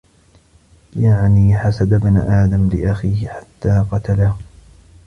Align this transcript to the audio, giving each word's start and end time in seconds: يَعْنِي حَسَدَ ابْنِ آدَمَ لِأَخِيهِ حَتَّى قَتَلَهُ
يَعْنِي 0.95 1.57
حَسَدَ 1.57 1.93
ابْنِ 1.93 2.17
آدَمَ 2.17 2.69
لِأَخِيهِ 2.69 3.27
حَتَّى 3.27 3.85
قَتَلَهُ 3.91 4.37